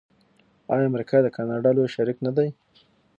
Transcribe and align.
آیا 0.73 0.85
امریکا 0.91 1.17
د 1.23 1.27
کاناډا 1.35 1.69
لوی 1.77 1.89
شریک 1.95 2.17
نه 2.25 2.31
دی؟ 2.37 2.49